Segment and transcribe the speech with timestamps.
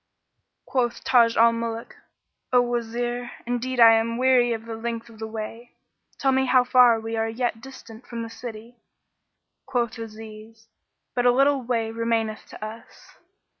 [0.65, 1.95] Quoth Taj al Muluk,
[2.51, 5.75] "O Wazir, indeed I am weary of the length of the way.
[6.17, 8.77] Tell me how far we are yet distant from the city."
[9.67, 10.69] Quoth Aziz,
[11.13, 13.11] "But a little way remaineth to us."